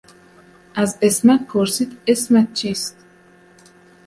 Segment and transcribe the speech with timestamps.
[0.75, 2.97] از عصمت پرسید اسمت چیست؟